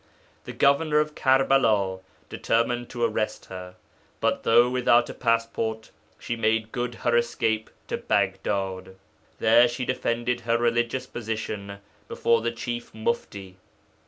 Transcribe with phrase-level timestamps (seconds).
[0.45, 3.75] The governor of Karbala determined to arrest her,
[4.19, 8.95] but, though without a passport, she made good her escape to Baghdad.
[9.37, 11.77] There she defended her religious position
[12.07, 13.57] before the chief mufti.